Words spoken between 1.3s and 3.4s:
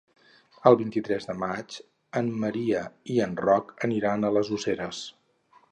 de maig en Maria i en